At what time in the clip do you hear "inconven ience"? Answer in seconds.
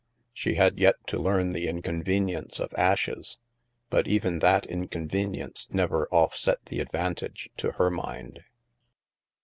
1.67-2.59